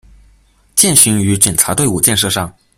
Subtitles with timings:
[0.73, 2.51] 践行于检察队伍建设上